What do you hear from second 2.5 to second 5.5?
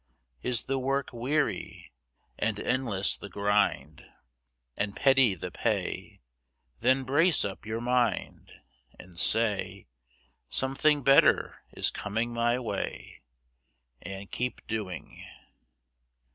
endless the grind And petty